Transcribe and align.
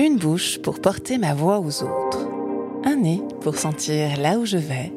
Une 0.00 0.16
bouche 0.16 0.58
pour 0.58 0.80
porter 0.80 1.18
ma 1.18 1.34
voix 1.34 1.58
aux 1.58 1.82
autres. 1.82 2.28
Un 2.84 2.96
nez 2.96 3.20
pour 3.40 3.56
sentir 3.56 4.16
là 4.20 4.38
où 4.38 4.46
je 4.46 4.56
vais. 4.56 4.92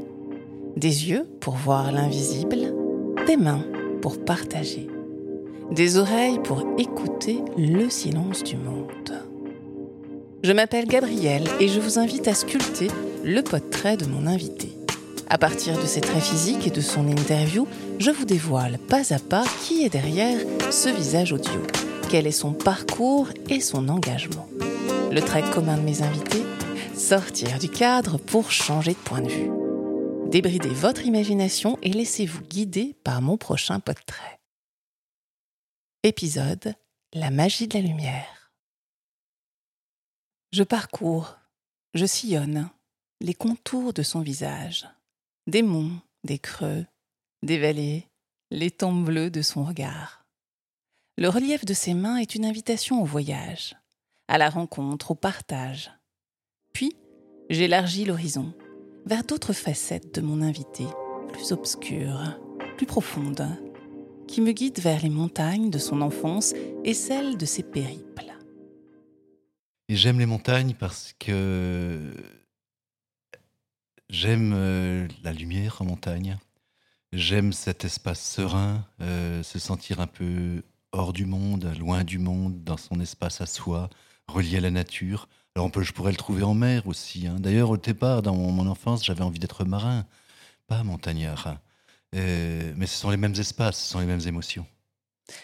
Des 0.78 1.10
yeux 1.10 1.26
pour 1.40 1.56
voir 1.56 1.92
l'invisible. 1.92 2.72
Des 3.26 3.36
mains 3.36 3.66
pour 4.04 4.24
partager. 4.24 4.88
Des 5.72 5.98
oreilles 5.98 6.40
pour 6.44 6.64
écouter 6.78 7.40
le 7.58 7.90
silence 7.90 8.44
du 8.44 8.58
monde. 8.58 8.88
Je 10.44 10.52
m'appelle 10.52 10.86
Gabrielle 10.86 11.48
et 11.60 11.68
je 11.68 11.80
vous 11.80 11.98
invite 11.98 12.28
à 12.28 12.36
sculpter 12.36 12.90
le 13.24 13.42
portrait 13.42 13.98
de 13.98 14.06
mon 14.06 14.28
invité. 14.28 14.70
À 15.32 15.40
partir 15.40 15.80
de 15.80 15.86
ses 15.88 16.02
traits 16.02 16.22
physiques 16.22 16.68
et 16.68 16.72
de 16.72 16.82
son 16.82 17.08
interview, 17.08 17.68
je 17.98 18.12
vous 18.12 18.26
dévoile 18.26 18.78
pas 18.78 19.14
à 19.14 19.18
pas 19.18 19.46
qui 19.64 19.84
est 19.84 19.90
derrière 19.90 20.38
ce 20.70 20.90
visage 20.90 21.34
audio, 21.34 21.62
quel 22.12 22.28
est 22.28 22.32
son 22.32 22.52
parcours 22.52 23.30
et 23.48 23.62
son 23.62 23.88
engagement. 23.88 24.50
Le 25.12 25.22
trait 25.22 25.50
commun 25.50 25.78
de 25.78 25.84
mes 25.84 26.02
invités 26.02 26.44
Sortir 26.94 27.58
du 27.58 27.70
cadre 27.70 28.18
pour 28.18 28.52
changer 28.52 28.92
de 28.92 28.98
point 28.98 29.22
de 29.22 29.30
vue. 29.30 30.30
Débridez 30.30 30.74
votre 30.74 31.06
imagination 31.06 31.80
et 31.82 31.90
laissez-vous 31.90 32.42
guider 32.42 32.98
par 33.06 33.22
mon 33.22 33.38
prochain 33.38 33.80
portrait. 33.80 34.42
Épisode 36.04 36.76
La 37.14 37.32
magie 37.32 37.70
de 37.70 37.78
la 37.78 37.86
lumière. 37.86 38.52
Je 40.52 40.64
parcours, 40.64 41.38
je 41.94 42.06
sillonne 42.06 42.70
les 43.22 43.34
contours 43.34 43.94
de 43.94 44.04
son 44.04 44.20
visage 44.20 44.86
des 45.48 45.64
monts, 45.64 45.98
des 46.26 46.40
creux, 46.40 46.86
des 47.42 47.58
vallées, 47.58 48.10
les 48.52 48.70
tons 48.70 49.00
bleus 49.02 49.32
de 49.32 49.42
son 49.42 49.64
regard. 49.64 50.21
Le 51.22 51.30
relief 51.30 51.66
de 51.66 51.76
ses 51.76 51.94
mains 51.94 52.18
est 52.18 52.34
une 52.34 52.46
invitation 52.46 53.00
au 53.00 53.06
voyage, 53.06 53.76
à 54.28 54.40
la 54.40 54.50
rencontre, 54.50 55.12
au 55.12 55.14
partage. 55.14 55.92
Puis, 56.74 56.96
j'élargis 57.48 58.06
l'horizon 58.06 58.56
vers 59.06 59.24
d'autres 59.24 59.54
facettes 59.54 60.16
de 60.16 60.22
mon 60.22 60.42
invité, 60.42 60.88
plus 61.32 61.52
obscures, 61.52 62.40
plus 62.76 62.88
profondes, 62.88 63.48
qui 64.28 64.42
me 64.42 64.52
guident 64.52 64.80
vers 64.80 65.04
les 65.04 65.12
montagnes 65.12 65.70
de 65.70 65.78
son 65.78 66.02
enfance 66.02 66.56
et 66.84 66.96
celles 66.96 67.38
de 67.38 67.46
ses 67.46 67.62
périples. 67.62 68.34
J'aime 69.90 70.18
les 70.18 70.26
montagnes 70.26 70.74
parce 70.74 71.14
que 71.20 72.16
J'aime 74.10 74.54
euh, 74.56 75.08
la 75.24 75.34
lumière 75.34 75.84
en 75.84 75.86
montagne. 75.86 76.40
J'aime 77.14 77.54
cet 77.54 77.86
espace 77.86 78.28
serein, 78.28 78.88
euh, 79.02 79.44
se 79.44 79.60
sentir 79.60 80.00
un 80.02 80.08
peu 80.08 80.64
hors 80.92 81.14
du 81.14 81.26
monde, 81.26 81.72
loin 81.80 82.04
du 82.04 82.20
monde, 82.20 82.64
dans 82.64 82.78
son 82.78 83.00
espace 83.00 83.42
à 83.42 83.46
soi, 83.46 83.90
relié 84.28 84.58
à 84.58 84.62
la 84.62 84.72
nature. 84.72 85.28
Alors 85.56 85.70
peut, 85.72 85.84
je 85.84 85.94
pourrais 85.94 86.12
le 86.12 86.18
trouver 86.18 86.44
en 86.44 86.54
mer 86.54 86.88
aussi. 86.88 87.28
Hein. 87.28 87.38
D'ailleurs, 87.40 87.70
au 87.70 87.78
départ, 87.78 88.22
dans 88.22 88.36
mon, 88.36 88.68
enfance, 88.68 89.06
j'avais 89.06 89.24
envie 89.24 89.40
d'être 89.40 89.66
marin, 89.66 90.06
pas 90.68 90.84
montagnard. 90.84 91.58
Euh, 92.16 92.74
mais 92.76 92.88
ce 92.88 92.98
sont 92.98 93.10
les 93.10 93.18
mêmes 93.18 93.36
espaces, 93.38 93.78
ce 93.78 93.92
sont 93.92 94.00
les 94.00 94.06
mêmes 94.06 94.26
émotions. 94.26 94.66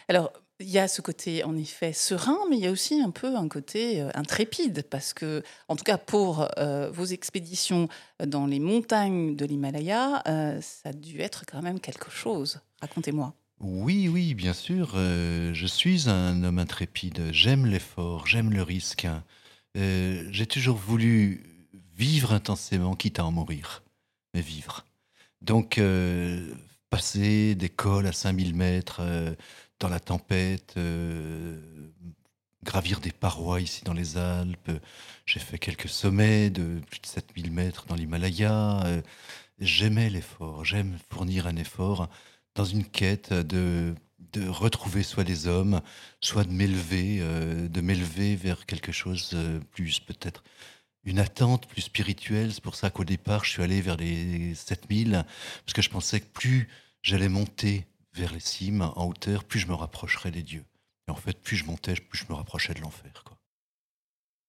Alors, 0.08 0.31
il 0.59 0.70
y 0.70 0.80
a 0.80 0.88
ce 0.88 1.02
côté, 1.02 1.44
en 1.44 1.56
effet, 1.56 1.94
serein, 1.94 2.38
mais 2.50 2.58
il 2.58 2.64
y 2.64 2.67
a 2.67 2.72
aussi 2.72 3.00
un 3.00 3.11
peu 3.11 3.36
un 3.36 3.48
côté 3.48 4.02
euh, 4.02 4.09
intrépide, 4.16 4.84
parce 4.89 5.14
que, 5.14 5.44
en 5.67 5.76
tout 5.76 5.84
cas, 5.84 5.98
pour 5.98 6.48
euh, 6.58 6.89
vos 6.89 7.06
expéditions 7.06 7.88
dans 8.26 8.48
les 8.48 8.59
montagnes 8.59 9.36
de 9.36 9.45
l'Himalaya, 9.45 10.23
ça 10.61 10.89
a 10.89 10.94
dû 10.94 11.22
être 11.22 11.45
quand 11.45 11.61
même 11.61 11.80
quelque 11.80 12.09
chose. 12.09 12.59
Racontez-moi. 12.82 13.34
Oui, 13.60 14.08
oui, 14.08 14.34
bien 14.34 14.54
sûr. 14.54 14.92
je 14.94 15.66
suis 15.66 16.10
un 16.10 16.44
homme 16.44 16.60
intrépide. 16.60 17.32
J'aime 17.32 17.66
l'effort, 17.66 18.28
j'aime 18.28 18.52
le 18.52 18.62
risque. 18.62 19.06
Hein. 19.06 19.24
J'ai 19.76 20.46
toujours 20.46 20.78
voulu 20.78 21.44
vivre 21.96 22.34
intensément, 22.34 22.96
quitte 22.96 23.20
à 23.20 23.26
en 23.26 23.32
mourir, 23.32 23.84
mais 24.34 24.42
vivre. 24.42 24.86
Donc, 25.42 25.82
passer 26.90 27.56
des 27.56 27.70
cols 27.70 28.08
à 28.08 28.14
5000 28.14 28.56
mètres 28.56 29.02
dans 29.80 29.90
la 29.90 30.00
tempête, 30.00 30.73
euh, 30.78 31.60
gravir 32.64 33.00
des 33.00 33.12
parois 33.12 33.62
ici 33.62 33.84
dans 33.84 33.94
les 33.94 34.17
Alpes. 34.17 34.72
J'ai 35.26 35.40
fait 35.40 35.60
quelques 35.60 35.90
sommets 35.90 36.50
de 36.50 36.80
plus 36.90 37.00
de 37.00 37.06
7000 37.06 37.52
mètres 37.52 37.86
dans 37.86 37.96
l'Himalaya. 37.96 38.82
Euh, 38.86 39.02
j'aimais 39.60 40.10
l'effort, 40.10 40.66
j'aime 40.66 40.98
fournir 41.10 41.48
un 41.48 41.56
effort 41.56 42.10
dans 42.58 42.66
une 42.66 42.84
quête 42.84 43.32
de, 43.32 43.94
de 44.34 44.48
retrouver 44.50 45.04
soit 45.04 45.23
des 45.23 45.48
hommes, 45.48 45.82
soit 46.22 46.44
de 46.44 46.52
m'élever, 46.52 47.20
euh, 47.22 47.68
de 47.70 47.82
m'élever 47.82 48.36
vers 48.36 48.66
quelque 48.66 48.92
chose 48.92 49.38
plus 49.72 50.00
peut-être 50.00 50.44
une 51.06 51.20
attente 51.20 51.67
plus 51.67 51.84
spirituelle. 51.84 52.54
C'est 52.54 52.64
pour 52.64 52.76
ça 52.76 52.90
qu'au 52.90 53.06
départ, 53.06 53.46
je 53.46 53.52
suis 53.52 53.64
allé 53.64 53.80
vers 53.80 53.96
les 53.96 54.54
7000, 54.56 55.23
parce 55.66 55.73
que 55.73 55.82
je 55.82 55.90
pensais 55.90 56.20
que 56.20 56.26
plus 56.26 56.67
j'allais 57.02 57.30
monter 57.30 57.88
vers 58.14 58.34
les 58.34 58.40
cimes, 58.40 58.82
en 58.82 59.06
hauteur, 59.06 59.44
plus 59.44 59.60
je 59.60 59.67
me 59.67 59.73
rapprocherais 59.73 60.32
des 60.32 60.44
dieux. 60.44 60.66
Et 61.08 61.12
en 61.12 61.16
fait, 61.16 61.40
plus 61.42 61.56
je 61.56 61.66
montais, 61.66 61.94
plus 61.94 62.20
je 62.20 62.26
me 62.30 62.34
rapprochais 62.34 62.73
de 62.73 62.82
l'enfer. 62.82 63.23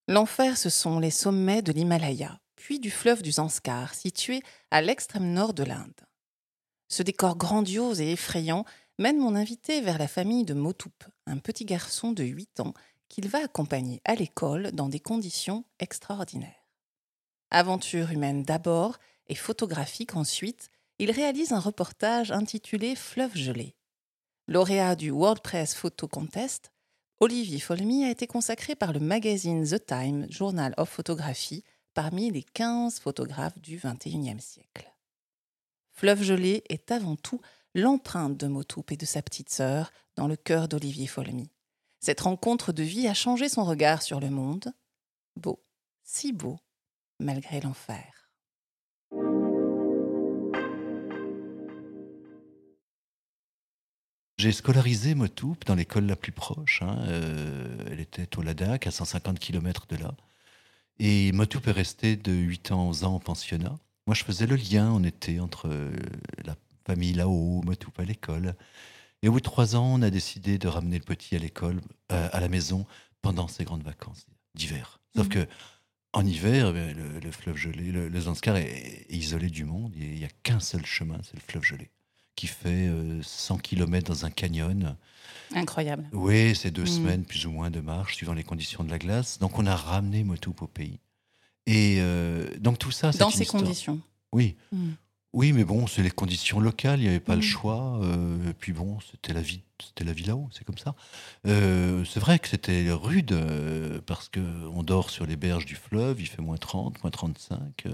L'enfer, 0.07 0.57
ce 0.57 0.69
sont 0.69 0.99
les 0.99 1.11
sommets 1.11 1.61
de 1.61 1.71
l'Himalaya, 1.71 2.39
puis 2.55 2.79
du 2.79 2.89
fleuve 2.89 3.21
du 3.21 3.31
Zanskar, 3.31 3.93
situé 3.93 4.41
à 4.71 4.81
l'extrême 4.81 5.31
nord 5.31 5.53
de 5.53 5.63
l'Inde. 5.63 6.08
Ce 6.89 7.03
décor 7.03 7.37
grandiose 7.37 8.01
et 8.01 8.11
effrayant 8.11 8.65
mène 8.97 9.19
mon 9.19 9.35
invité 9.35 9.79
vers 9.79 9.99
la 9.99 10.07
famille 10.07 10.43
de 10.43 10.55
Motoup, 10.55 10.91
un 11.27 11.37
petit 11.37 11.63
garçon 11.63 12.11
de 12.11 12.23
8 12.23 12.59
ans 12.59 12.73
qu'il 13.07 13.27
va 13.27 13.43
accompagner 13.43 14.01
à 14.05 14.15
l'école 14.15 14.71
dans 14.71 14.89
des 14.89 14.99
conditions 14.99 15.63
extraordinaires. 15.79 16.67
Aventure 17.51 18.11
humaine 18.11 18.43
d'abord 18.43 18.97
et 19.27 19.35
photographique 19.35 20.15
ensuite, 20.15 20.69
il 20.97 21.11
réalise 21.11 21.53
un 21.53 21.59
reportage 21.59 22.31
intitulé 22.31 22.95
Fleuve 22.95 23.35
gelé. 23.35 23.75
Lauréat 24.47 24.95
du 24.95 25.11
WordPress 25.11 25.75
Photo 25.75 26.07
Contest, 26.07 26.71
Olivier 27.19 27.59
Folmy 27.59 28.03
a 28.03 28.09
été 28.09 28.27
consacré 28.27 28.75
par 28.75 28.93
le 28.93 28.99
magazine 28.99 29.63
The 29.65 29.85
Time, 29.85 30.25
Journal 30.29 30.73
of 30.77 30.89
Photography, 30.89 31.63
parmi 31.93 32.31
les 32.31 32.43
15 32.43 32.99
photographes 32.99 33.59
du 33.59 33.77
XXIe 33.77 34.39
siècle. 34.39 34.91
Fleuve 35.99 36.23
gelé 36.23 36.63
est 36.69 36.91
avant 36.91 37.17
tout 37.17 37.41
l'empreinte 37.75 38.37
de 38.37 38.47
Motoup 38.47 38.85
et 38.89 38.95
de 38.95 39.05
sa 39.05 39.21
petite 39.21 39.49
sœur 39.49 39.91
dans 40.15 40.29
le 40.29 40.37
cœur 40.37 40.69
d'Olivier 40.69 41.07
Folmy. 41.07 41.51
Cette 41.99 42.21
rencontre 42.21 42.71
de 42.71 42.83
vie 42.83 43.09
a 43.09 43.13
changé 43.13 43.49
son 43.49 43.65
regard 43.65 44.01
sur 44.01 44.21
le 44.21 44.29
monde. 44.29 44.71
Beau, 45.35 45.61
si 46.01 46.31
beau, 46.31 46.57
malgré 47.19 47.59
l'enfer. 47.59 48.31
J'ai 54.37 54.53
scolarisé 54.53 55.15
Motoup 55.15 55.57
dans 55.65 55.75
l'école 55.75 56.05
la 56.05 56.15
plus 56.15 56.31
proche. 56.31 56.81
Hein, 56.81 56.97
euh, 57.09 57.77
elle 57.91 57.99
était 57.99 58.37
au 58.37 58.41
Ladakh, 58.41 58.87
à 58.87 58.91
150 58.91 59.37
km 59.37 59.85
de 59.87 59.97
là. 59.97 60.15
Et 60.99 61.33
Motoup 61.33 61.67
est 61.67 61.73
resté 61.73 62.15
de 62.15 62.31
8 62.31 62.71
ans 62.71 62.87
aux 62.87 63.03
ans 63.03 63.15
en 63.15 63.19
pensionnat. 63.19 63.77
Moi, 64.09 64.15
je 64.15 64.23
faisais 64.23 64.47
le 64.47 64.55
lien 64.55 64.89
en 64.89 65.03
été 65.03 65.39
entre 65.39 65.67
euh, 65.67 65.91
la 66.43 66.55
famille 66.83 67.13
là-haut, 67.13 67.61
Motoup 67.63 67.91
à 67.99 68.03
l'école. 68.03 68.55
Et 69.21 69.27
au 69.27 69.33
bout 69.33 69.37
de 69.37 69.43
trois 69.43 69.75
ans, 69.75 69.85
on 69.85 70.01
a 70.01 70.09
décidé 70.09 70.57
de 70.57 70.67
ramener 70.67 70.97
le 70.97 71.03
petit 71.03 71.35
à 71.35 71.37
l'école, 71.37 71.79
euh, 72.11 72.27
à 72.31 72.39
la 72.39 72.49
maison, 72.49 72.87
pendant 73.21 73.47
ses 73.47 73.65
grandes 73.65 73.83
vacances 73.83 74.25
d'hiver. 74.55 74.99
Sauf 75.15 75.27
mmh. 75.27 75.29
que 75.29 75.47
en 76.13 76.25
hiver, 76.25 76.73
eh 76.75 77.19
le, 77.23 77.31
fleuve 77.31 77.55
gelé, 77.55 77.91
le, 77.91 78.19
Zanskar 78.19 78.55
est, 78.55 79.05
isolé 79.11 79.47
du 79.47 79.63
monde. 79.63 79.93
Il 79.95 80.15
n'y 80.15 80.25
a 80.25 80.29
qu'un 80.41 80.59
seul 80.59 80.87
chemin, 80.87 81.19
c'est 81.21 81.35
le 81.35 81.41
fleuve 81.41 81.63
gelé 81.63 81.91
qui 82.35 82.47
fait 82.47 82.89
100 83.21 83.55
euh, 83.55 83.57
km 83.59 84.07
dans 84.07 84.25
un 84.25 84.31
canyon. 84.31 84.97
Incroyable. 85.53 86.09
Oui, 86.13 86.55
c'est 86.55 86.71
deux 86.71 86.81
mm. 86.81 86.87
semaines 86.87 87.25
plus 87.25 87.45
ou 87.45 87.51
moins 87.51 87.69
de 87.69 87.79
marche, 87.79 88.15
suivant 88.15 88.33
les 88.33 88.43
conditions 88.43 88.83
de 88.83 88.89
la 88.89 88.97
glace. 88.97 89.37
Donc 89.37 89.59
on 89.59 89.67
a 89.67 89.75
ramené 89.75 90.23
Motoup 90.23 90.55
au 90.61 90.67
pays. 90.67 90.99
Et 91.69 91.97
euh, 91.99 92.49
donc 92.57 92.79
tout 92.79 92.89
ça, 92.89 93.11
c'est 93.11 93.19
Dans 93.19 93.29
ces 93.29 93.45
conditions. 93.45 93.99
Oui. 94.33 94.55
Mm. 94.71 94.91
Oui, 95.31 95.53
mais 95.53 95.63
bon, 95.63 95.85
c'est 95.85 96.01
les 96.01 96.09
conditions 96.09 96.59
locales, 96.59 96.99
il 96.99 97.03
n'y 97.03 97.09
avait 97.09 97.19
pas 97.19 97.35
le 97.35 97.41
mm. 97.41 97.43
choix. 97.43 97.99
Euh, 98.01 98.49
et 98.49 98.53
puis 98.53 98.73
bon, 98.73 98.97
c'était 99.11 99.33
la 99.33 99.41
vie, 99.41 99.61
c'était 99.79 100.03
la 100.03 100.13
vie 100.13 100.23
là-haut, 100.23 100.49
c'est 100.51 100.65
comme 100.65 100.77
ça. 100.77 100.95
c'est 101.45 102.19
vrai 102.19 102.39
que 102.39 102.47
c'était 102.47 102.89
rude 102.91 103.35
parce 104.05 104.29
que 104.29 104.39
on 104.73 104.81
dort 104.81 105.09
sur 105.09 105.25
les 105.25 105.35
berges 105.35 105.65
du 105.65 105.75
fleuve, 105.75 106.19
il 106.19 106.27
fait 106.27 106.41
moins 106.41 106.57
30, 106.57 107.03
moins 107.03 107.11
35 107.11 107.85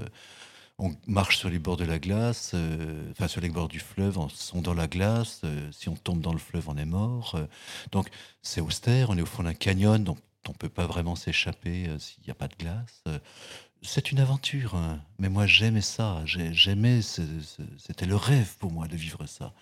on 0.78 0.94
marche 1.08 1.38
sur 1.38 1.50
les 1.50 1.60
bords 1.60 1.78
de 1.78 1.86
la 1.86 2.00
glace, 2.00 2.52
euh, 2.54 3.10
enfin 3.12 3.28
sur 3.28 3.42
les 3.42 3.50
bords 3.50 3.70
du 3.70 3.80
fleuve, 3.80 4.18
on 4.18 4.28
sondant 4.30 4.74
la 4.74 4.88
glace. 4.88 5.42
Euh, 5.44 5.72
si 5.72 5.88
on 5.90 5.96
tombe 5.96 6.22
dans 6.22 6.34
le 6.34 6.40
fleuve, 6.40 6.68
on 6.70 6.78
est 6.78 6.86
mort. 6.86 7.36
Euh. 7.36 7.46
donc 7.92 8.10
c'est 8.42 8.62
austère, 8.62 9.10
on 9.10 9.18
est 9.18 9.22
au 9.22 9.26
fond 9.26 9.44
d'un 9.44 9.54
canyon, 9.54 10.04
donc 10.04 10.18
on 10.48 10.52
ne 10.52 10.58
peut 10.58 10.70
pas 10.70 10.86
vraiment 10.86 11.16
s'échapper 11.16 11.90
s'il 11.98 12.24
n'y 12.24 12.30
a 12.30 12.36
pas 12.36 12.48
de 12.48 12.56
glace. 12.56 13.04
C'est 13.86 14.12
une 14.12 14.20
aventure, 14.20 14.76
hein. 14.76 15.00
mais 15.20 15.30
moi 15.30 15.48
j'aimais 15.48 15.82
ça. 15.82 16.22
J'aimais, 16.26 17.02
c'était 17.02 18.06
le 18.06 18.16
rêve 18.16 18.56
pour 18.58 18.72
moi 18.72 18.88
de 18.88 18.96
vivre 18.96 19.26
ça, 19.26 19.54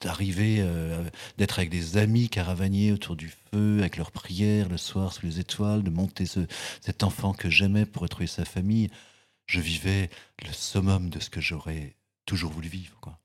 d'arriver, 0.00 0.58
euh, 0.60 1.04
d'être 1.38 1.58
avec 1.58 1.70
des 1.70 1.96
amis 1.96 2.28
caravaniers 2.28 2.92
autour 2.92 3.16
du 3.16 3.28
feu, 3.28 3.78
avec 3.80 3.96
leurs 3.96 4.12
prières 4.12 4.68
le 4.68 4.76
soir 4.76 5.12
sous 5.12 5.26
les 5.26 5.40
étoiles, 5.40 5.82
de 5.82 5.90
monter 5.90 6.26
ce, 6.26 6.40
cet 6.80 7.02
enfant 7.02 7.32
que 7.32 7.50
j'aimais 7.50 7.86
pour 7.86 8.02
retrouver 8.02 8.26
sa 8.26 8.44
famille. 8.44 8.90
Je 9.46 9.60
vivais 9.60 10.10
le 10.44 10.52
summum 10.52 11.10
de 11.10 11.20
ce 11.20 11.30
que 11.30 11.40
j'aurais 11.40 11.96
toujours 12.24 12.52
voulu 12.52 12.68
vivre. 12.68 12.98
Quoi. 13.00 13.18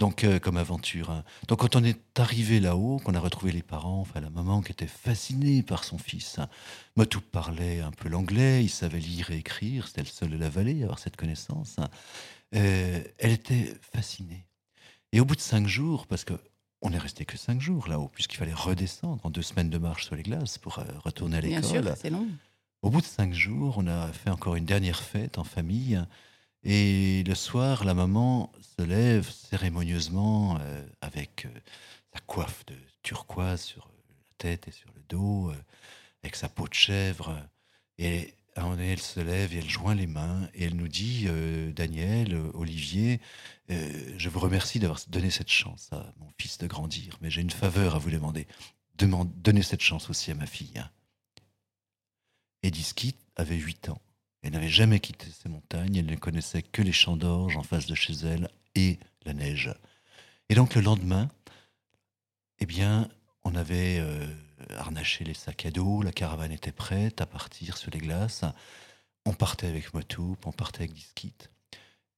Donc, 0.00 0.24
euh, 0.24 0.40
comme 0.40 0.56
aventure. 0.56 1.10
hein. 1.10 1.24
Donc, 1.46 1.60
quand 1.60 1.76
on 1.76 1.84
est 1.84 2.18
arrivé 2.18 2.58
là-haut, 2.58 2.98
qu'on 2.98 3.14
a 3.14 3.20
retrouvé 3.20 3.52
les 3.52 3.62
parents, 3.62 4.00
enfin 4.00 4.20
la 4.20 4.28
maman 4.30 4.60
qui 4.60 4.72
était 4.72 4.88
fascinée 4.88 5.62
par 5.62 5.84
son 5.84 5.98
fils. 5.98 6.38
hein. 6.40 6.48
Motou 6.96 7.20
parlait 7.20 7.80
un 7.80 7.92
peu 7.92 8.08
l'anglais, 8.08 8.64
il 8.64 8.70
savait 8.70 8.98
lire 8.98 9.30
et 9.30 9.36
écrire, 9.38 9.86
c'était 9.86 10.02
le 10.02 10.08
seul 10.08 10.30
de 10.30 10.36
la 10.36 10.48
vallée 10.48 10.80
à 10.82 10.84
avoir 10.84 10.98
cette 10.98 11.16
connaissance. 11.16 11.76
hein. 11.78 11.88
Euh, 12.56 13.02
elle 13.18 13.30
était 13.32 13.72
fascinée. 13.92 14.46
Et 15.12 15.20
au 15.20 15.24
bout 15.24 15.36
de 15.36 15.40
cinq 15.40 15.66
jours, 15.68 16.06
parce 16.08 16.24
que 16.24 16.34
on 16.82 16.90
n'est 16.90 16.98
resté 16.98 17.24
que 17.24 17.38
cinq 17.38 17.60
jours 17.60 17.86
là-haut, 17.88 18.08
puisqu'il 18.12 18.36
fallait 18.36 18.52
redescendre 18.52 19.24
en 19.24 19.30
deux 19.30 19.42
semaines 19.42 19.70
de 19.70 19.78
marche 19.78 20.06
sur 20.06 20.16
les 20.16 20.22
glaces 20.24 20.58
pour 20.58 20.80
euh, 20.80 20.84
retourner 21.04 21.38
à 21.38 21.40
Bien 21.40 21.62
sûr, 21.62 21.76
l'école. 21.80 21.96
c'est 21.96 22.10
long. 22.10 22.26
Au 22.82 22.90
bout 22.90 23.00
de 23.00 23.06
cinq 23.06 23.32
jours, 23.32 23.76
on 23.78 23.86
a 23.86 24.12
fait 24.12 24.28
encore 24.30 24.56
une 24.56 24.66
dernière 24.66 25.00
fête 25.02 25.38
en 25.38 25.44
famille. 25.44 25.98
Et 26.64 27.22
le 27.24 27.34
soir, 27.34 27.84
la 27.84 27.92
maman 27.92 28.50
se 28.78 28.82
lève 28.82 29.30
cérémonieusement 29.30 30.58
euh, 30.60 30.86
avec 31.02 31.44
euh, 31.44 31.60
sa 32.14 32.20
coiffe 32.20 32.64
de 32.66 32.74
turquoise 33.02 33.60
sur 33.60 33.86
la 33.86 34.30
tête 34.38 34.66
et 34.68 34.70
sur 34.70 34.90
le 34.94 35.02
dos, 35.08 35.50
euh, 35.50 35.56
avec 36.22 36.36
sa 36.36 36.48
peau 36.48 36.66
de 36.66 36.74
chèvre. 36.74 37.38
Et 37.98 38.34
elle 38.56 39.00
se 39.00 39.20
lève 39.20 39.52
et 39.52 39.58
elle 39.58 39.68
joint 39.68 39.94
les 39.94 40.06
mains 40.06 40.48
et 40.54 40.64
elle 40.64 40.76
nous 40.76 40.88
dit 40.88 41.26
Daniel, 41.74 42.36
Olivier, 42.54 43.20
je 43.68 44.28
vous 44.28 44.38
remercie 44.38 44.78
d'avoir 44.78 45.00
donné 45.08 45.30
cette 45.30 45.50
chance 45.50 45.88
à 45.92 46.12
mon 46.20 46.28
fils 46.38 46.58
de 46.58 46.68
grandir, 46.68 47.18
mais 47.20 47.30
j'ai 47.30 47.40
une 47.40 47.50
faveur 47.50 47.96
à 47.96 47.98
vous 47.98 48.10
demander. 48.12 48.46
Demande, 48.96 49.28
donnez 49.42 49.62
cette 49.62 49.80
chance 49.80 50.08
aussi 50.08 50.30
à 50.30 50.36
ma 50.36 50.46
fille. 50.46 50.78
hein. 50.78 50.88
Avait 53.36 53.56
8 53.56 53.88
ans. 53.88 54.00
Elle 54.44 54.52
n'avait 54.52 54.68
jamais 54.68 55.00
quitté 55.00 55.26
ces 55.30 55.48
montagnes, 55.48 55.96
elle 55.96 56.04
ne 56.04 56.16
connaissait 56.16 56.60
que 56.60 56.82
les 56.82 56.92
champs 56.92 57.16
d'orge 57.16 57.56
en 57.56 57.62
face 57.62 57.86
de 57.86 57.94
chez 57.94 58.12
elle 58.12 58.50
et 58.74 58.98
la 59.24 59.32
neige. 59.32 59.74
Et 60.50 60.54
donc 60.54 60.74
le 60.74 60.82
lendemain, 60.82 61.30
eh 62.58 62.66
bien, 62.66 63.08
on 63.42 63.54
avait 63.54 63.98
euh, 64.00 64.26
harnaché 64.76 65.24
les 65.24 65.32
sacs 65.32 65.64
à 65.64 65.70
dos, 65.70 66.02
la 66.02 66.12
caravane 66.12 66.52
était 66.52 66.72
prête 66.72 67.22
à 67.22 67.26
partir 67.26 67.78
sur 67.78 67.90
les 67.90 67.98
glaces. 67.98 68.44
On 69.24 69.32
partait 69.32 69.66
avec 69.66 69.94
Motoup, 69.94 70.36
on 70.44 70.52
partait 70.52 70.82
avec 70.82 70.92
Disquit. 70.92 71.34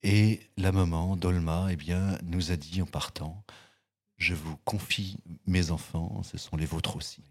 Et 0.02 0.40
la 0.56 0.72
maman, 0.72 1.14
Dolma, 1.16 1.68
eh 1.70 1.76
bien, 1.76 2.18
nous 2.24 2.50
a 2.50 2.56
dit 2.56 2.82
en 2.82 2.86
partant, 2.86 3.44
je 4.16 4.34
vous 4.34 4.56
confie 4.64 5.18
mes 5.46 5.70
enfants, 5.70 6.24
ce 6.24 6.38
sont 6.38 6.56
les 6.56 6.66
vôtres 6.66 6.96
aussi. 6.96 7.22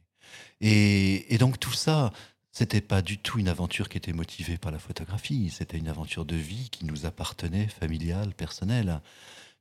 Et, 0.61 1.33
et 1.33 1.37
donc 1.37 1.59
tout 1.59 1.73
ça, 1.73 2.13
c'était 2.57 2.79
pas 2.79 3.01
du 3.01 3.17
tout 3.17 3.37
une 3.37 3.49
aventure 3.49 3.89
qui 3.89 3.97
était 3.97 4.13
motivée 4.13 4.57
par 4.57 4.71
la 4.71 4.79
photographie, 4.79 5.49
c'était 5.49 5.77
une 5.77 5.89
aventure 5.89 6.23
de 6.23 6.37
vie 6.37 6.69
qui 6.69 6.85
nous 6.85 7.05
appartenait, 7.05 7.67
familiale, 7.67 8.33
personnelle. 8.33 9.01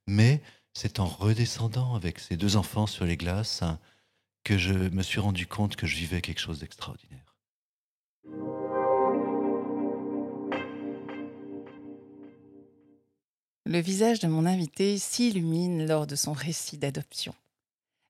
Mais 0.06 0.40
c'est 0.74 1.00
en 1.00 1.06
redescendant 1.06 1.96
avec 1.96 2.20
ces 2.20 2.36
deux 2.36 2.54
enfants 2.54 2.86
sur 2.86 3.04
les 3.04 3.16
glaces 3.16 3.64
que 4.44 4.56
je 4.56 4.74
me 4.74 5.02
suis 5.02 5.18
rendu 5.18 5.48
compte 5.48 5.74
que 5.74 5.88
je 5.88 5.96
vivais 5.96 6.20
quelque 6.20 6.38
chose 6.38 6.60
d'extraordinaire. 6.60 7.34
Le 13.66 13.80
visage 13.80 14.20
de 14.20 14.28
mon 14.28 14.46
invité 14.46 14.98
s'illumine 14.98 15.84
lors 15.84 16.06
de 16.06 16.14
son 16.14 16.32
récit 16.32 16.78
d'adoption. 16.78 17.34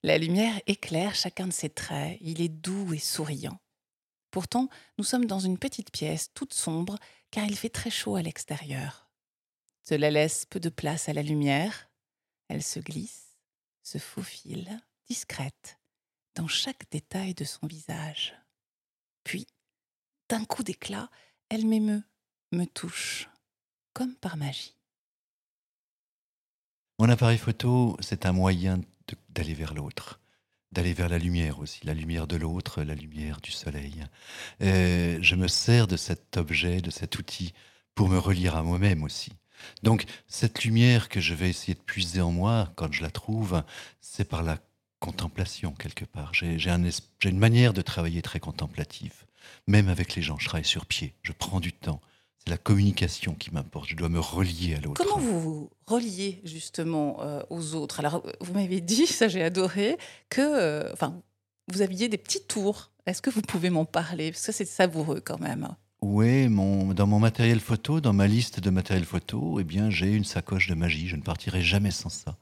La 0.02 0.18
lumière 0.18 0.60
éclaire 0.66 1.14
chacun 1.14 1.46
de 1.46 1.54
ses 1.54 1.70
traits, 1.70 2.18
il 2.20 2.42
est 2.42 2.50
doux 2.50 2.92
et 2.92 2.98
souriant. 2.98 3.58
Pourtant, 4.34 4.68
nous 4.98 5.04
sommes 5.04 5.26
dans 5.26 5.38
une 5.38 5.58
petite 5.58 5.92
pièce 5.92 6.32
toute 6.34 6.54
sombre 6.54 6.98
car 7.30 7.44
il 7.44 7.56
fait 7.56 7.68
très 7.68 7.88
chaud 7.88 8.16
à 8.16 8.22
l'extérieur. 8.22 9.08
Cela 9.80 10.10
laisse 10.10 10.44
peu 10.44 10.58
de 10.58 10.70
place 10.70 11.08
à 11.08 11.12
la 11.12 11.22
lumière. 11.22 11.88
Elle 12.48 12.64
se 12.64 12.80
glisse, 12.80 13.38
se 13.84 13.98
faufile, 13.98 14.82
discrète, 15.06 15.78
dans 16.34 16.48
chaque 16.48 16.90
détail 16.90 17.34
de 17.34 17.44
son 17.44 17.68
visage. 17.68 18.34
Puis, 19.22 19.46
d'un 20.28 20.44
coup 20.44 20.64
d'éclat, 20.64 21.10
elle 21.48 21.64
m'émeut, 21.64 22.02
me 22.50 22.64
touche, 22.64 23.28
comme 23.92 24.16
par 24.16 24.36
magie. 24.36 24.74
Mon 26.98 27.08
appareil 27.08 27.38
photo, 27.38 27.96
c'est 28.00 28.26
un 28.26 28.32
moyen 28.32 28.80
d'aller 29.28 29.54
vers 29.54 29.74
l'autre, 29.74 30.18
d'aller 30.74 30.92
vers 30.92 31.08
la 31.08 31.18
lumière 31.18 31.60
aussi, 31.60 31.80
la 31.84 31.94
lumière 31.94 32.26
de 32.26 32.36
l'autre, 32.36 32.82
la 32.82 32.94
lumière 32.94 33.40
du 33.40 33.50
soleil. 33.50 34.04
Euh, 34.60 35.18
je 35.22 35.36
me 35.36 35.48
sers 35.48 35.86
de 35.86 35.96
cet 35.96 36.36
objet, 36.36 36.80
de 36.80 36.90
cet 36.90 37.18
outil, 37.18 37.54
pour 37.94 38.08
me 38.08 38.18
relire 38.18 38.56
à 38.56 38.62
moi-même 38.62 39.02
aussi. 39.04 39.32
Donc, 39.82 40.04
cette 40.28 40.64
lumière 40.64 41.08
que 41.08 41.20
je 41.20 41.32
vais 41.32 41.48
essayer 41.48 41.74
de 41.74 41.80
puiser 41.80 42.20
en 42.20 42.32
moi, 42.32 42.72
quand 42.76 42.92
je 42.92 43.02
la 43.02 43.10
trouve, 43.10 43.62
c'est 44.00 44.28
par 44.28 44.42
la 44.42 44.58
contemplation, 44.98 45.72
quelque 45.72 46.04
part. 46.04 46.32
J'ai 46.34 46.58
une 46.68 47.38
manière 47.38 47.72
de 47.72 47.82
travailler 47.82 48.20
très 48.20 48.40
contemplative. 48.40 49.24
Même 49.66 49.88
avec 49.88 50.14
les 50.14 50.22
gens, 50.22 50.38
je 50.38 50.48
travaille 50.48 50.64
sur 50.64 50.86
pied, 50.86 51.14
je 51.22 51.32
prends 51.32 51.60
du 51.60 51.72
temps. 51.72 52.00
C'est 52.46 52.50
la 52.50 52.58
communication 52.58 53.34
qui 53.34 53.50
m'importe, 53.52 53.88
je 53.88 53.96
dois 53.96 54.10
me 54.10 54.20
relier 54.20 54.74
à 54.74 54.80
l'autre. 54.80 55.02
Comment 55.02 55.18
vous 55.18 55.40
vous 55.40 55.70
reliez 55.86 56.42
justement 56.44 57.22
euh, 57.22 57.42
aux 57.48 57.74
autres? 57.74 58.00
Alors, 58.00 58.22
vous 58.40 58.52
m'avez 58.52 58.82
dit, 58.82 59.06
ça 59.06 59.28
j'ai 59.28 59.42
adoré, 59.42 59.96
que 60.28 60.42
euh, 60.42 60.92
enfin, 60.92 61.22
vous 61.72 61.80
aviez 61.80 62.08
des 62.08 62.18
petits 62.18 62.44
tours. 62.44 62.90
Est-ce 63.06 63.22
que 63.22 63.30
vous 63.30 63.42
pouvez 63.42 63.70
m'en 63.70 63.86
parler? 63.86 64.30
Parce 64.30 64.46
que 64.46 64.52
c'est 64.52 64.66
savoureux 64.66 65.20
quand 65.20 65.40
même. 65.40 65.68
Oui, 66.02 66.48
mon, 66.48 66.92
dans 66.92 67.06
mon 67.06 67.18
matériel 67.18 67.60
photo, 67.60 68.02
dans 68.02 68.12
ma 68.12 68.26
liste 68.26 68.60
de 68.60 68.68
matériel 68.68 69.06
photo, 69.06 69.58
eh 69.58 69.64
bien, 69.64 69.88
j'ai 69.88 70.12
une 70.12 70.24
sacoche 70.24 70.68
de 70.68 70.74
magie. 70.74 71.08
Je 71.08 71.16
ne 71.16 71.22
partirai 71.22 71.62
jamais 71.62 71.90
sans 71.90 72.10
ça. 72.10 72.36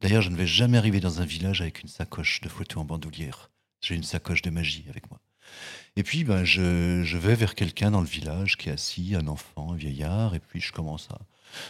D'ailleurs, 0.00 0.22
je 0.22 0.30
ne 0.30 0.36
vais 0.36 0.46
jamais 0.46 0.78
arriver 0.78 1.00
dans 1.00 1.20
un 1.20 1.26
village 1.26 1.60
avec 1.60 1.82
une 1.82 1.88
sacoche 1.88 2.40
de 2.40 2.48
photo 2.48 2.80
en 2.80 2.84
bandoulière. 2.84 3.50
J'ai 3.82 3.94
une 3.94 4.02
sacoche 4.04 4.40
de 4.40 4.48
magie 4.48 4.86
avec 4.88 5.10
moi. 5.10 5.20
Et 5.96 6.02
puis, 6.02 6.24
ben, 6.24 6.44
je, 6.44 7.02
je 7.04 7.18
vais 7.18 7.34
vers 7.34 7.54
quelqu'un 7.54 7.90
dans 7.90 8.00
le 8.00 8.06
village 8.06 8.56
qui 8.56 8.68
est 8.68 8.72
assis, 8.72 9.14
un 9.14 9.28
enfant, 9.28 9.72
un 9.72 9.76
vieillard, 9.76 10.34
et 10.34 10.40
puis 10.40 10.60
je 10.60 10.72
commence 10.72 11.08
à 11.10 11.18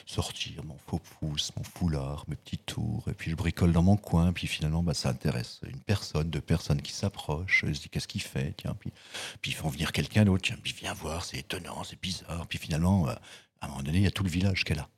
sortir 0.07 0.65
mon 0.65 0.79
faux 0.87 1.01
pouce, 1.21 1.53
mon 1.57 1.63
foulard, 1.63 2.25
mes 2.29 2.37
petits 2.37 2.59
tours, 2.59 3.05
et 3.09 3.13
puis 3.13 3.31
je 3.31 3.37
bricole 3.37 3.73
dans 3.73 3.83
mon 3.83 3.97
coin, 3.97 4.33
puis 4.33 4.47
finalement, 4.47 4.83
ben, 4.83 4.95
ça 4.95 5.11
intéresse 5.11 5.61
une 5.67 5.81
personne, 5.81 6.31
deux 6.31 6.41
personnes 6.41 6.81
qui 6.81 6.93
s'approchent, 6.93 7.65
je 7.67 7.73
dis 7.73 7.89
qu'est-ce 7.91 8.09
qu'il 8.09 8.23
fait, 8.23 8.55
tiens, 8.57 8.75
puis, 8.79 8.93
puis 9.43 9.51
ils 9.51 9.55
font 9.55 9.69
venir 9.69 9.93
quelqu'un 9.93 10.25
d'autre, 10.25 10.43
tiens, 10.43 10.57
puis 10.63 10.75
viens 10.79 10.95
voir, 10.95 11.25
c'est 11.25 11.39
étonnant, 11.39 11.85
c'est 11.85 12.01
bizarre, 12.01 12.47
puis 12.49 12.59
finalement, 12.59 13.09
euh, 13.09 13.15
à 13.61 13.67
un 13.67 13.69
moment 13.69 13.83
donné, 13.83 13.99
il 13.99 14.05
y 14.05 14.07
a 14.07 14.11
tout 14.11 14.25
le 14.25 14.31
village 14.31 14.65
qui 14.65 14.73
est 14.73 14.77
là. 14.77 14.89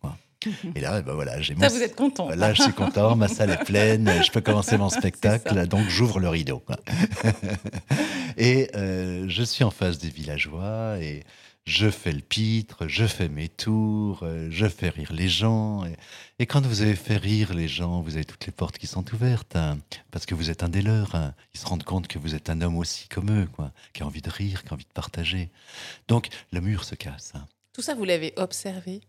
Et 0.75 0.81
là, 0.81 1.03
ben 1.03 1.15
voilà, 1.15 1.41
j'ai 1.41 1.55
Ça, 1.55 1.69
mon- 1.69 1.75
vous 1.75 1.83
êtes 1.83 1.95
content. 1.97 2.29
Là, 2.31 2.55
je 2.55 2.63
suis 2.63 2.73
content, 2.73 3.15
ma 3.17 3.29
salle 3.29 3.51
est 3.51 3.65
pleine, 3.65 4.11
je 4.25 4.31
peux 4.31 4.41
commencer 4.41 4.77
mon 4.79 4.89
spectacle, 5.01 5.67
donc 5.69 5.89
j'ouvre 5.89 6.21
le 6.21 6.29
rideau. 6.29 6.63
et 8.37 8.71
euh, 8.75 9.27
je 9.29 9.43
suis 9.43 9.65
en 9.65 9.71
face 9.71 9.99
des 9.99 10.11
villageois 10.11 10.99
et 11.01 11.25
je 11.65 11.91
fais 11.91 12.13
le 12.13 12.21
pitre, 12.21 12.87
je 12.87 13.07
fais 13.07 13.29
mes 13.29 13.49
tours, 13.49 14.21
euh, 14.23 14.49
je 14.53 14.67
fais 14.69 14.89
rire 14.89 15.13
les 15.13 15.29
gens. 15.29 15.85
Et, 15.85 15.97
et 16.39 16.47
quand 16.47 16.65
vous 16.65 16.83
avez 16.83 16.95
fait 16.95 17.17
rire 17.17 17.55
les 17.55 17.67
gens, 17.67 18.03
vous 18.03 18.15
avez 18.15 18.25
toutes 18.25 18.47
les 18.47 18.53
portes 18.53 18.79
qui 18.79 18.87
sont 18.87 19.05
ouvertes, 19.13 19.57
hein, 19.57 19.79
parce 20.13 20.27
que 20.27 20.35
vous 20.37 20.51
êtes 20.51 20.63
un 20.63 20.69
des 20.69 20.83
leurs. 20.83 21.15
hein. 21.17 21.35
Ils 21.55 21.61
se 21.61 21.67
rendent 21.67 21.83
compte 21.83 22.07
que 22.07 22.19
vous 22.21 22.35
êtes 22.37 22.51
un 22.51 22.61
homme 22.61 22.77
aussi 22.77 23.09
comme 23.09 23.31
eux, 23.37 23.49
quoi, 23.53 23.73
qui 23.95 24.05
a 24.05 24.07
envie 24.07 24.23
de 24.23 24.31
rire, 24.31 24.63
qui 24.63 24.69
a 24.69 24.75
envie 24.75 24.85
de 24.85 24.93
partager. 24.93 25.51
Donc 26.07 26.29
le 26.53 26.61
mur 26.61 26.85
se 26.85 26.95
casse. 26.95 27.33
hein. 27.35 27.47
Tout 27.73 27.83
ça, 27.83 27.95
vous 27.97 28.05
l'avez 28.05 28.33
observé? 28.37 29.01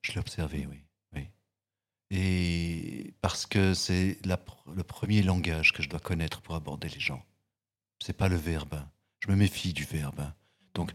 Je 0.00 0.12
l'ai 0.12 0.18
observé, 0.18 0.66
oui. 0.70 0.78
Et 2.10 3.14
parce 3.20 3.46
que 3.46 3.74
c'est 3.74 4.18
le 4.24 4.82
premier 4.82 5.22
langage 5.22 5.72
que 5.72 5.82
je 5.82 5.88
dois 5.88 6.00
connaître 6.00 6.40
pour 6.40 6.54
aborder 6.54 6.88
les 6.88 7.00
gens. 7.00 7.24
C'est 8.00 8.16
pas 8.16 8.28
le 8.28 8.36
verbe. 8.36 8.80
Je 9.20 9.28
me 9.28 9.36
méfie 9.36 9.72
du 9.72 9.84
verbe. 9.84 10.30
Donc, 10.74 10.92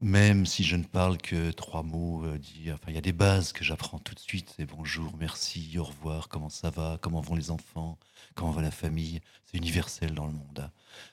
même 0.00 0.44
si 0.44 0.64
je 0.64 0.76
ne 0.76 0.84
parle 0.84 1.18
que 1.18 1.50
trois 1.50 1.82
mots, 1.82 2.24
euh, 2.24 2.38
il 2.56 2.94
y 2.94 2.98
a 2.98 3.00
des 3.00 3.12
bases 3.12 3.52
que 3.52 3.64
j'apprends 3.64 3.98
tout 3.98 4.14
de 4.14 4.20
suite. 4.20 4.52
C'est 4.56 4.66
bonjour, 4.66 5.16
merci, 5.16 5.78
au 5.78 5.84
revoir, 5.84 6.28
comment 6.28 6.50
ça 6.50 6.70
va, 6.70 6.98
comment 7.00 7.20
vont 7.20 7.34
les 7.34 7.50
enfants, 7.50 7.98
comment 8.34 8.50
va 8.50 8.62
la 8.62 8.70
famille. 8.70 9.20
C'est 9.46 9.56
universel 9.56 10.14
dans 10.14 10.26
le 10.26 10.32
monde. 10.32 10.70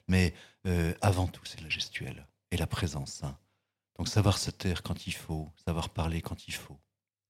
Mais 0.08 0.34
euh, 0.68 0.94
avant 1.02 1.28
tout, 1.28 1.46
c'est 1.46 1.62
la 1.62 1.70
gestuelle 1.70 2.28
et 2.52 2.58
la 2.58 2.68
présence. 2.68 3.24
hein. 3.24 3.38
Donc, 3.98 4.08
savoir 4.08 4.38
se 4.38 4.52
taire 4.52 4.84
quand 4.84 5.08
il 5.08 5.14
faut, 5.14 5.52
savoir 5.66 5.90
parler 5.90 6.22
quand 6.22 6.48
il 6.48 6.54
faut. 6.54 6.80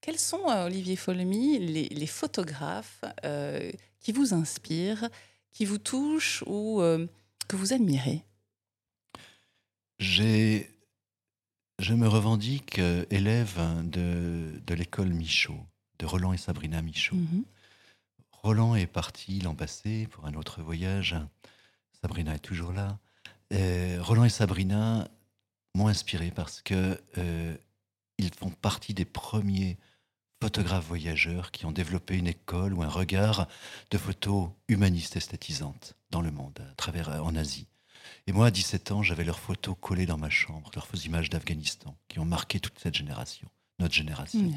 Quels 0.01 0.19
sont, 0.19 0.49
euh, 0.49 0.65
Olivier 0.65 0.95
Folmy, 0.95 1.59
les, 1.59 1.87
les 1.87 2.07
photographes 2.07 3.03
euh, 3.23 3.71
qui 3.99 4.11
vous 4.11 4.33
inspirent, 4.33 5.09
qui 5.51 5.65
vous 5.65 5.77
touchent 5.77 6.43
ou 6.47 6.81
euh, 6.81 7.07
que 7.47 7.55
vous 7.55 7.71
admirez? 7.71 8.23
J'ai, 9.99 10.71
je 11.77 11.93
me 11.93 12.07
revendique 12.07 12.79
élève 13.11 13.59
de, 13.83 14.59
de 14.65 14.73
l'école 14.73 15.13
Michaud, 15.13 15.59
de 15.99 16.07
Roland 16.07 16.33
et 16.33 16.37
Sabrina 16.37 16.81
Michaud. 16.81 17.17
Mhm. 17.17 17.43
Roland 18.31 18.75
est 18.75 18.87
parti 18.87 19.39
l'an 19.39 19.53
passé 19.53 20.07
pour 20.07 20.25
un 20.25 20.33
autre 20.33 20.63
voyage. 20.63 21.15
Sabrina 22.01 22.33
est 22.33 22.39
toujours 22.39 22.73
là. 22.73 22.97
Roland 23.99 24.23
et 24.23 24.29
Sabrina 24.29 25.07
m'ont 25.75 25.87
inspiré 25.87 26.31
parce 26.31 26.61
que 26.61 26.99
euh, 27.17 27.55
ils 28.17 28.33
font 28.33 28.49
partie 28.49 28.95
des 28.95 29.05
premiers 29.05 29.77
photographes 30.41 30.87
voyageurs 30.87 31.51
qui 31.51 31.65
ont 31.67 31.71
développé 31.71 32.17
une 32.17 32.25
école 32.25 32.73
ou 32.73 32.81
un 32.81 32.89
regard 32.89 33.47
de 33.91 33.97
photos 33.99 34.49
humanistes 34.67 35.15
esthétisantes 35.15 35.95
dans 36.09 36.21
le 36.21 36.31
monde, 36.31 36.59
à 36.71 36.75
travers 36.75 37.23
en 37.23 37.35
Asie. 37.35 37.67
Et 38.25 38.31
moi, 38.31 38.47
à 38.47 38.51
17 38.51 38.91
ans, 38.91 39.03
j'avais 39.03 39.23
leurs 39.23 39.39
photos 39.39 39.75
collées 39.79 40.07
dans 40.07 40.17
ma 40.17 40.31
chambre, 40.31 40.71
leurs 40.73 40.87
fausses 40.87 41.05
images 41.05 41.29
d'Afghanistan, 41.29 41.95
qui 42.07 42.17
ont 42.17 42.25
marqué 42.25 42.59
toute 42.59 42.79
cette 42.79 42.95
génération, 42.95 43.47
notre 43.77 43.93
génération 43.93 44.51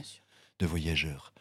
de 0.59 0.67
voyageurs. 0.67 1.35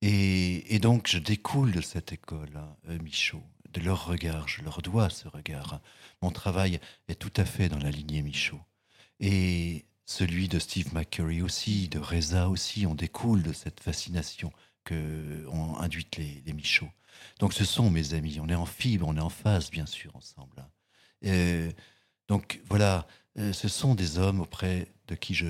Et, 0.00 0.78
donc, 0.78 1.06
je 1.06 1.18
découle 1.18 1.72
de 1.72 1.82
cette 1.82 2.12
école, 2.12 2.56
hein, 2.56 2.74
euh, 2.88 2.98
Michaud, 3.02 3.42
de 3.70 3.80
leur 3.80 4.06
regard, 4.06 4.48
je 4.48 4.62
leur 4.62 4.80
dois 4.80 5.10
ce 5.10 5.28
regard. 5.28 5.80
Mon 6.22 6.30
travail 6.30 6.80
est 7.08 7.16
tout 7.16 7.32
à 7.36 7.44
fait 7.44 7.68
dans 7.68 7.78
la 7.78 7.90
lignée 7.90 8.22
Michaud. 8.22 8.60
Et 9.20 9.84
celui 10.10 10.48
de 10.48 10.58
Steve 10.58 10.92
McCurry 10.92 11.40
aussi, 11.40 11.86
de 11.86 12.00
Reza 12.00 12.48
aussi, 12.48 12.84
on 12.84 12.96
découle 12.96 13.44
de 13.44 13.52
cette 13.52 13.78
fascination 13.78 14.52
que 14.82 15.46
ont 15.46 15.78
induite 15.78 16.16
les, 16.16 16.52
Michauds. 16.52 16.90
Donc 17.38 17.52
ce 17.52 17.64
sont 17.64 17.90
mes 17.90 18.12
amis, 18.14 18.40
on 18.40 18.48
est 18.48 18.56
en 18.56 18.66
fibre, 18.66 19.06
on 19.06 19.16
est 19.16 19.20
en 19.20 19.28
phase 19.28 19.70
bien 19.70 19.86
sûr 19.86 20.14
ensemble. 20.16 20.58
Hein. 20.58 20.68
Euh, 21.26 21.70
donc 22.26 22.60
voilà, 22.68 23.06
euh, 23.38 23.52
ce 23.52 23.68
sont 23.68 23.94
des 23.94 24.18
hommes 24.18 24.40
auprès 24.40 24.88
de 25.06 25.14
qui 25.14 25.32
je, 25.34 25.46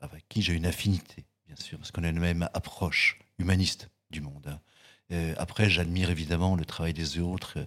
avec 0.00 0.28
qui 0.28 0.42
j'ai 0.42 0.54
une 0.54 0.66
affinité, 0.66 1.24
bien 1.46 1.56
sûr, 1.56 1.78
parce 1.78 1.92
qu'on 1.92 2.02
a 2.02 2.08
une 2.08 2.18
même 2.18 2.48
approche 2.54 3.20
humaniste 3.38 3.90
du 4.10 4.22
monde. 4.22 4.48
Hein. 4.48 4.60
Euh, 5.12 5.34
après, 5.38 5.70
j'admire 5.70 6.10
évidemment 6.10 6.56
le 6.56 6.64
travail 6.64 6.94
des 6.94 7.20
autres 7.20 7.64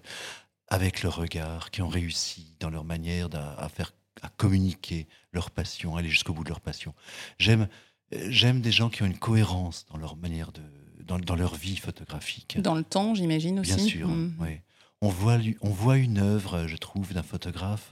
avec 0.67 1.03
leur 1.03 1.15
regard, 1.15 1.71
qui 1.71 1.81
ont 1.81 1.87
réussi 1.87 2.53
dans 2.59 2.69
leur 2.69 2.83
manière 2.83 3.29
à, 3.33 3.69
faire, 3.69 3.93
à 4.21 4.29
communiquer 4.29 5.07
leur 5.33 5.51
passion, 5.51 5.97
aller 5.97 6.09
jusqu'au 6.09 6.33
bout 6.33 6.43
de 6.43 6.49
leur 6.49 6.61
passion. 6.61 6.93
J'aime, 7.39 7.67
j'aime 8.11 8.61
des 8.61 8.71
gens 8.71 8.89
qui 8.89 9.03
ont 9.03 9.07
une 9.07 9.17
cohérence 9.17 9.85
dans 9.91 9.97
leur 9.97 10.15
manière 10.15 10.51
de, 10.51 10.61
dans, 11.03 11.19
dans 11.19 11.35
leur 11.35 11.55
vie 11.55 11.77
photographique. 11.77 12.59
Dans 12.61 12.75
le 12.75 12.83
temps, 12.83 13.15
j'imagine 13.15 13.59
aussi. 13.59 13.75
Bien 13.75 13.85
sûr, 13.85 14.07
mmh. 14.07 14.35
oui 14.39 14.59
on 15.01 15.09
voit, 15.09 15.37
on 15.61 15.69
voit 15.69 15.97
une 15.97 16.17
œuvre, 16.17 16.67
je 16.67 16.77
trouve, 16.77 17.13
d'un 17.13 17.23
photographe 17.23 17.91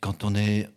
quand 0.00 0.24
on 0.24 0.34
est. 0.34 0.68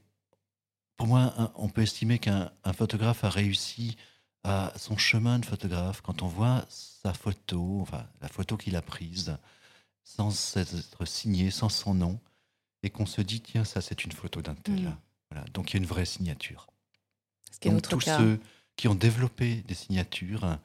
Pour 0.98 1.08
moi, 1.08 1.52
on 1.56 1.68
peut 1.68 1.82
estimer 1.82 2.20
qu'un 2.20 2.52
photographe 2.74 3.26
a 3.26 3.30
réussi 3.30 3.98
à 4.44 4.72
son 4.78 4.96
chemin 4.96 5.40
de 5.40 5.46
photographe 5.46 6.00
quand 6.02 6.22
on 6.22 6.28
voit 6.28 6.66
sa 6.70 7.14
photo, 7.14 7.80
enfin 7.82 8.08
la 8.22 8.30
photo 8.30 8.56
qu'il 8.56 8.78
a 8.78 8.82
prise, 8.82 9.38
sans 10.04 10.56
être 10.56 11.06
signée, 11.06 11.52
sans 11.52 11.68
son 11.68 11.94
nom, 11.94 12.20
et 12.86 12.90
qu'on 12.90 13.06
se 13.06 13.22
dit 13.22 13.42
tiens 13.42 13.66
ça 13.66 13.82
c'est 13.82 14.06
une 14.06 14.14
photo 14.14 14.42
d'un 14.42 14.56
tel. 14.56 14.76
Mmh. 14.76 14.98
Voilà, 15.32 15.46
donc 15.54 15.72
il 15.72 15.74
y 15.74 15.78
a 15.78 15.80
une 15.80 15.88
vraie 15.88 16.06
signature. 16.06 16.68
Ce 17.52 17.70
donc, 17.70 17.82
tous 17.88 18.02
ceux 18.02 18.40
qui 18.76 18.88
ont 18.88 18.96
développé 18.96 19.64
des 19.68 19.74
signatures 19.74 20.58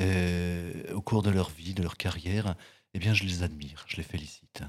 euh, 0.00 0.92
au 0.92 1.00
cours 1.00 1.22
de 1.22 1.30
leur 1.30 1.50
vie, 1.50 1.74
de 1.74 1.82
leur 1.82 1.96
carrière, 1.96 2.54
eh 2.94 2.98
bien, 2.98 3.14
je 3.14 3.24
les 3.24 3.42
admire, 3.42 3.84
je 3.88 3.96
les 3.96 4.02
félicite, 4.02 4.62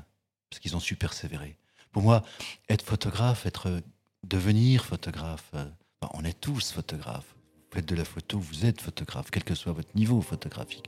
parce 0.49 0.59
qu'ils 0.59 0.75
ont 0.75 0.79
su 0.79 0.95
persévérer. 0.95 1.57
Pour 1.91 2.01
moi, 2.01 2.23
être 2.69 2.83
photographe, 2.83 3.45
être 3.45 3.81
devenir 4.23 4.85
photographe, 4.85 5.51
euh, 5.53 5.65
on 6.13 6.23
est 6.23 6.39
tous 6.39 6.71
photographes. 6.71 7.35
Vous 7.55 7.75
faites 7.75 7.85
de 7.85 7.95
la 7.95 8.05
photo, 8.05 8.39
vous 8.39 8.65
êtes 8.65 8.81
photographe, 8.81 9.29
quel 9.31 9.43
que 9.43 9.55
soit 9.55 9.73
votre 9.73 9.95
niveau 9.95 10.21
photographique. 10.21 10.87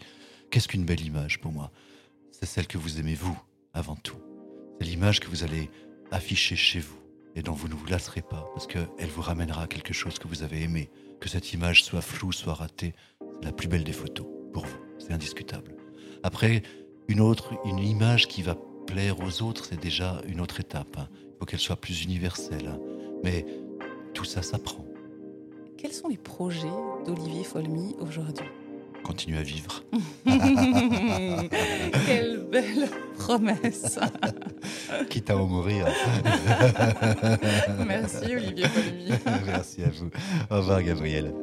Qu'est-ce 0.50 0.68
qu'une 0.68 0.86
belle 0.86 1.02
image 1.02 1.40
pour 1.42 1.52
moi? 1.52 1.72
C'est 2.32 2.46
celle 2.46 2.68
que 2.68 2.78
vous 2.78 3.00
aimez 3.00 3.16
vous, 3.16 3.38
avant 3.74 3.96
tout. 3.96 4.20
C'est 4.80 4.86
l'image 4.86 5.20
que 5.20 5.28
vous 5.28 5.44
allez 5.44 5.70
afficher 6.12 6.56
chez 6.56 6.80
vous 6.80 6.98
et 7.36 7.42
dont 7.42 7.54
vous 7.54 7.68
ne 7.68 7.76
vous 7.76 7.86
lasserez 7.86 8.24
pas, 8.24 8.50
parce 8.54 8.66
qu'elle 8.66 9.10
vous 9.16 9.22
ramènera 9.22 9.64
à 9.64 9.68
quelque 9.68 9.94
chose 9.94 10.18
que 10.18 10.28
vous 10.28 10.42
avez 10.42 10.64
aimé. 10.64 10.90
Que 11.20 11.30
cette 11.30 11.54
image 11.54 11.84
soit 11.84 12.02
floue, 12.02 12.32
soit 12.32 12.56
ratée, 12.56 12.94
c'est 13.20 13.46
la 13.46 13.52
plus 13.52 13.68
belle 13.68 13.84
des 13.84 13.94
photos 13.94 14.26
pour 14.54 14.66
vous. 14.66 14.78
C'est 14.98 15.12
indiscutable. 15.12 15.76
Après, 16.24 16.64
une 17.08 17.20
autre, 17.20 17.54
une 17.66 17.80
image 17.80 18.28
qui 18.28 18.42
va 18.42 18.58
plaire 18.88 19.20
aux 19.20 19.44
autres, 19.44 19.66
c'est 19.66 19.80
déjà 19.80 20.22
une 20.28 20.42
autre 20.42 20.60
étape. 20.60 20.98
Hein. 20.98 21.10
Il 21.12 21.38
faut 21.40 21.46
qu'elle 21.46 21.60
soit 21.60 21.76
plus 21.76 22.04
universelle. 22.04 22.68
Hein. 22.68 22.80
Mais 23.24 23.46
tout 24.14 24.26
ça 24.26 24.42
s'apprend. 24.42 24.86
Quels 25.78 25.94
sont 25.94 26.08
les 26.08 26.18
projets 26.18 26.68
d'Olivier 27.06 27.44
Folmy 27.44 27.96
aujourd'hui? 28.00 28.48
Continue 29.08 29.38
à 29.38 29.42
vivre. 29.42 29.84
Quelle 32.06 32.46
belle 32.52 32.90
promesse. 33.18 33.98
Quitte 35.10 35.30
à 35.30 35.38
en 35.38 35.46
mourir. 35.46 35.88
Merci 37.88 38.36
Olivier 38.36 38.68
Folmy. 38.68 39.14
Merci 39.46 39.84
à 39.84 39.90
vous. 39.90 40.10
Au 40.52 40.58
revoir 40.58 40.84
Gabriel. 40.84 41.34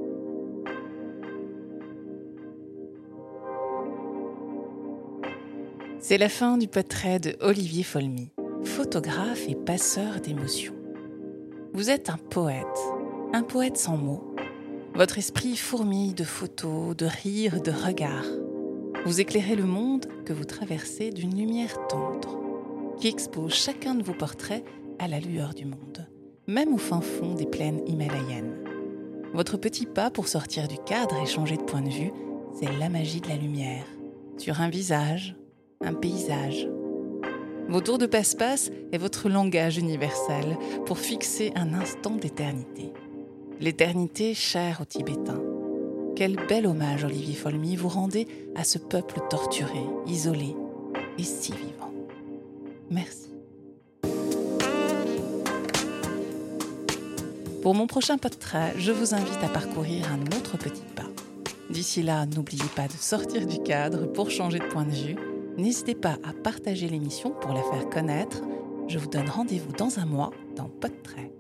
C'est 6.01 6.19
la 6.19 6.29
fin 6.29 6.59
du 6.59 6.69
portrait 6.69 7.19
de 7.19 7.35
Olivier 7.41 7.83
Folmy, 7.83 8.31
photographe 8.63 9.49
et 9.49 9.55
passeur 9.55 10.21
d'émotions. 10.21 10.75
Vous 11.73 11.89
êtes 11.89 12.11
un 12.11 12.19
poète, 12.19 12.67
un 13.33 13.43
poète 13.43 13.79
sans 13.79 13.97
mots. 13.97 14.34
Votre 14.97 15.19
esprit 15.19 15.57
fourmille 15.57 16.15
de 16.15 16.23
photos, 16.23 16.97
de 16.97 17.07
rires, 17.07 17.61
de 17.61 17.73
regards. 17.73 18.31
Vous 19.05 19.21
éclairez 19.21 19.57
le 19.57 19.65
monde 19.65 20.07
que 20.25 20.33
vous 20.33 20.45
traversez 20.45 21.11
d'une 21.11 21.37
lumière 21.37 21.89
tendre, 21.89 22.39
qui 23.01 23.09
expose 23.09 23.53
chacun 23.53 23.97
de 23.97 24.05
vos 24.05 24.15
portraits 24.15 24.65
à 25.01 25.09
la 25.09 25.19
lueur 25.19 25.53
du 25.53 25.65
monde, 25.65 26.09
même 26.47 26.73
au 26.73 26.79
fin 26.79 27.01
fond 27.01 27.35
des 27.35 27.45
plaines 27.45 27.83
himalayennes. 27.89 28.55
Votre 29.33 29.57
petit 29.57 29.87
pas 29.87 30.13
pour 30.13 30.29
sortir 30.29 30.69
du 30.69 30.79
cadre 30.79 31.21
et 31.21 31.27
changer 31.27 31.57
de 31.57 31.65
point 31.65 31.83
de 31.83 31.91
vue, 31.91 32.13
c'est 32.57 32.71
la 32.79 32.89
magie 32.89 33.21
de 33.21 33.29
la 33.29 33.37
lumière. 33.37 33.87
Sur 34.39 34.61
un 34.61 34.69
visage, 34.69 35.35
un 35.81 35.95
paysage. 35.95 36.69
Vos 37.69 37.81
tours 37.81 37.99
de 37.99 38.07
passe-passe 38.07 38.71
est 38.93 38.99
votre 38.99 39.29
langage 39.29 39.77
universel 39.77 40.57
pour 40.87 40.99
fixer 40.99 41.51
un 41.57 41.75
instant 41.75 42.15
d'éternité. 42.15 42.93
L'éternité 43.61 44.35
chère 44.35 44.81
aux 44.81 44.85
Tibétains. 44.85 45.43
Quel 46.17 46.37
bel 46.49 46.67
hommage, 46.67 47.05
Olivier 47.05 47.35
Folmy, 47.35 47.77
vous 47.77 47.89
rendez 47.89 48.27
à 48.55 48.65
ce 48.65 48.79
peuple 48.79 49.21
torturé, 49.31 49.81
isolé 50.07 50.55
et 51.19 51.23
si 51.23 51.53
vivant. 51.53 51.93
Merci. 52.91 53.31
Pour 57.63 57.75
mon 57.75 57.87
prochain 57.87 58.19
portrait, 58.19 58.75
je 58.77 58.93
vous 58.93 59.15
invite 59.15 59.43
à 59.43 59.49
parcourir 59.49 60.07
un 60.13 60.23
autre 60.37 60.59
petit 60.59 60.85
pas. 60.95 61.09
D'ici 61.71 62.03
là, 62.03 62.27
n'oubliez 62.27 62.69
pas 62.77 62.89
de 62.89 62.93
sortir 62.93 63.47
du 63.47 63.63
cadre 63.63 64.07
pour 64.07 64.31
changer 64.31 64.59
de 64.59 64.67
point 64.67 64.85
de 64.85 64.91
vue 64.91 65.17
N'hésitez 65.57 65.95
pas 65.95 66.19
à 66.25 66.33
partager 66.33 66.89
l'émission 66.89 67.31
pour 67.31 67.53
la 67.53 67.63
faire 67.63 67.89
connaître. 67.89 68.43
Je 68.89 68.99
vous 68.99 69.07
donne 69.07 69.29
rendez-vous 69.29 69.73
dans 69.73 70.01
un 70.01 70.05
mois 70.05 70.33
dans 70.57 70.69
Podtrait. 70.69 71.31